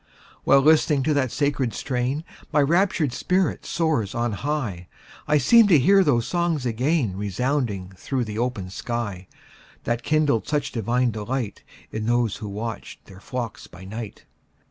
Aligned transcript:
While 0.45 0.61
listening 0.61 1.03
to 1.03 1.13
that 1.13 1.31
sacred 1.31 1.75
strain, 1.75 2.23
My 2.51 2.59
raptured 2.63 3.13
spirit 3.13 3.67
soars 3.67 4.15
on 4.15 4.31
high; 4.31 4.87
I 5.27 5.37
seem 5.37 5.67
to 5.67 5.77
hear 5.77 6.03
those 6.03 6.25
songs 6.25 6.65
again 6.65 7.15
Resounding 7.15 7.91
through 7.95 8.25
the 8.25 8.39
open 8.39 8.71
sky, 8.71 9.27
That 9.83 10.01
kindled 10.01 10.47
such 10.47 10.71
divine 10.71 11.11
delight, 11.11 11.63
In 11.91 12.07
those 12.07 12.37
who 12.37 12.49
watched 12.49 13.05
their 13.05 13.19
flocks 13.19 13.67
by 13.67 13.85
night. 13.85 14.25